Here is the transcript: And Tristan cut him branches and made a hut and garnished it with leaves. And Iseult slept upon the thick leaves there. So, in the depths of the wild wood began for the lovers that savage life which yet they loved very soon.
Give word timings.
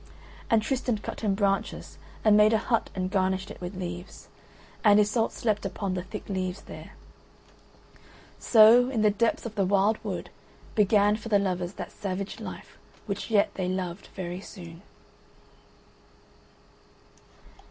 And 0.49 0.63
Tristan 0.63 0.97
cut 0.97 1.19
him 1.21 1.35
branches 1.35 1.99
and 2.25 2.35
made 2.35 2.53
a 2.53 2.57
hut 2.57 2.89
and 2.95 3.11
garnished 3.11 3.51
it 3.51 3.61
with 3.61 3.75
leaves. 3.77 4.29
And 4.83 4.99
Iseult 4.99 5.31
slept 5.31 5.63
upon 5.63 5.93
the 5.93 6.01
thick 6.01 6.27
leaves 6.27 6.63
there. 6.63 6.93
So, 8.39 8.89
in 8.89 9.03
the 9.03 9.11
depths 9.11 9.45
of 9.45 9.53
the 9.53 9.63
wild 9.63 10.03
wood 10.03 10.31
began 10.73 11.17
for 11.17 11.29
the 11.29 11.37
lovers 11.37 11.73
that 11.73 11.91
savage 11.91 12.39
life 12.39 12.79
which 13.05 13.29
yet 13.29 13.53
they 13.53 13.69
loved 13.69 14.07
very 14.15 14.39
soon. 14.41 14.81